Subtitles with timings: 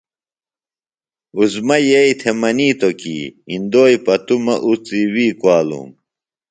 [1.37, 3.17] عظمیٰ یئی تھےۡ منِیتوۡ کی
[3.51, 5.87] اِندوئی پتُوۡ مہ اُڅی وی کُوالُوم۔